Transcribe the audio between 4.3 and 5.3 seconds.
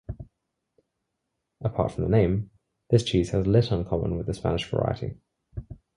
Spanish variety.